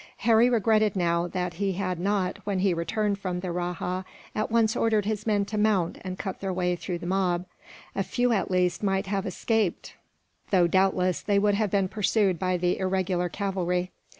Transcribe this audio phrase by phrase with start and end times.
[0.25, 4.75] Harry regretted, now, that he had not, when he returned from the rajah, at once
[4.75, 7.45] ordered his men to mount and cut their way through the mob.
[7.93, 9.93] A few at least might have escaped
[10.49, 13.91] though, doubtless, they would have been pursued by the irregular cavalry.